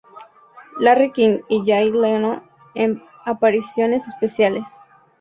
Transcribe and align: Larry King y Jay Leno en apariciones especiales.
Larry 0.79 1.11
King 1.11 1.41
y 1.47 1.61
Jay 1.63 1.91
Leno 1.91 2.41
en 2.73 3.03
apariciones 3.23 4.07
especiales. 4.07 4.65